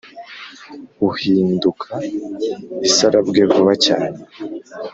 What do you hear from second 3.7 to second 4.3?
cyane